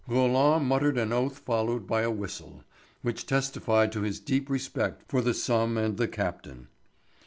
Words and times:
Roland 0.07 0.65
muttered 0.65 0.97
an 0.97 1.13
oath 1.13 1.37
followed 1.37 1.85
by 1.85 2.01
a 2.01 2.09
whistle, 2.09 2.63
which 3.03 3.27
testified 3.27 3.91
to 3.91 4.01
his 4.01 4.19
deep 4.19 4.49
respect 4.49 5.03
for 5.07 5.21
the 5.21 5.35
sum 5.35 5.77
and 5.77 5.97
the 5.97 6.07
captain. 6.07 6.69